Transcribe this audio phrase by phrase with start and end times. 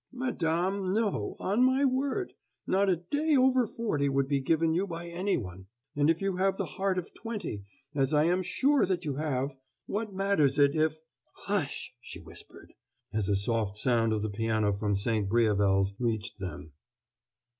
[0.11, 2.33] "Madam, no, on my word!
[2.65, 5.67] not a day over forty would be given you by anyone!
[5.95, 9.57] And if you have the heart of twenty, as I am sure that you have,
[9.85, 11.01] what matters it if"
[11.45, 12.73] "Hush!" she whispered,
[13.13, 15.29] as a soft sound of the piano from "St.
[15.29, 16.71] Briavels" reached them.